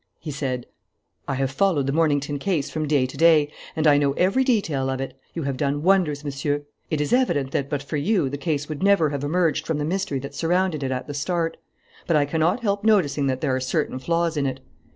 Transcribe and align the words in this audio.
He 0.17 0.31
said: 0.31 0.65
"I 1.27 1.35
have 1.35 1.51
followed 1.51 1.85
the 1.85 1.93
Mornington 1.93 2.39
case 2.39 2.71
from 2.71 2.87
day 2.87 3.05
to 3.05 3.15
day 3.17 3.51
and 3.75 3.85
I 3.85 3.99
know 3.99 4.13
every 4.13 4.43
detail 4.43 4.89
of 4.89 4.99
it. 4.99 5.13
You 5.35 5.43
have 5.43 5.57
done 5.57 5.83
wonders, 5.83 6.23
Monsieur. 6.23 6.63
It 6.89 6.99
is 6.99 7.13
evident 7.13 7.51
that, 7.51 7.69
but 7.69 7.83
for 7.83 7.97
you, 7.97 8.27
the 8.27 8.35
case 8.35 8.67
would 8.67 8.81
never 8.81 9.11
have 9.11 9.23
emerged 9.23 9.67
from 9.67 9.77
the 9.77 9.85
mystery 9.85 10.17
that 10.17 10.33
surrounded 10.33 10.81
it 10.81 10.89
at 10.89 11.05
the 11.05 11.13
start. 11.13 11.57
But 12.07 12.15
I 12.17 12.25
cannot 12.25 12.61
help 12.61 12.83
noticing 12.83 13.27
that 13.27 13.41
there 13.41 13.55
are 13.55 13.59
certain 13.59 13.99
flaws 13.99 14.37
in 14.37 14.47
it. 14.47 14.59